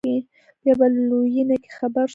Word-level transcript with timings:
بيا 0.63 0.73
په 0.79 0.85
لوېينه 1.09 1.55
کښې 1.63 1.71
خبر 1.79 2.05
سوم. 2.07 2.09